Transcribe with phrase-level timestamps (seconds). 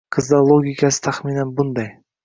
[0.15, 1.91] Qizlar logikasi taxminan bunday